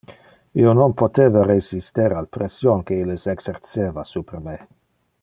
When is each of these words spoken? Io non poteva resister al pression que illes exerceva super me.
Io 0.61 0.71
non 0.77 0.95
poteva 1.01 1.43
resister 1.49 2.07
al 2.21 2.31
pression 2.39 2.83
que 2.89 2.99
illes 3.05 3.29
exerceva 3.37 4.11
super 4.15 4.45
me. 4.49 4.57